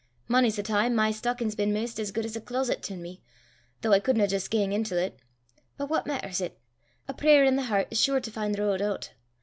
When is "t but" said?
4.97-5.91